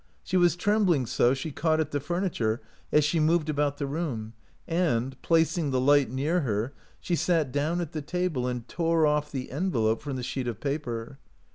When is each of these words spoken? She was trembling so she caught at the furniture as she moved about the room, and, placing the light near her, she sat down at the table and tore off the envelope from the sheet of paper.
She 0.23 0.35
was 0.35 0.55
trembling 0.55 1.05
so 1.05 1.35
she 1.35 1.51
caught 1.51 1.79
at 1.79 1.91
the 1.91 1.99
furniture 1.99 2.59
as 2.91 3.05
she 3.05 3.19
moved 3.19 3.49
about 3.49 3.77
the 3.77 3.85
room, 3.85 4.33
and, 4.67 5.15
placing 5.21 5.69
the 5.69 5.79
light 5.79 6.09
near 6.09 6.39
her, 6.39 6.73
she 6.99 7.15
sat 7.15 7.51
down 7.51 7.79
at 7.79 7.91
the 7.91 8.01
table 8.01 8.47
and 8.47 8.67
tore 8.67 9.05
off 9.05 9.31
the 9.31 9.51
envelope 9.51 10.01
from 10.01 10.15
the 10.15 10.23
sheet 10.23 10.47
of 10.47 10.59
paper. 10.59 11.19